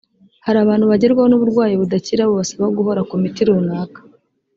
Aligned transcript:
Hari 0.45 0.57
abantu 0.63 0.85
bagerwaho 0.91 1.27
n’uburwayi 1.29 1.73
budakira 1.81 2.29
bubasaba 2.29 2.65
guhora 2.77 3.01
ku 3.09 3.15
miti 3.21 3.41
runaka 3.47 3.99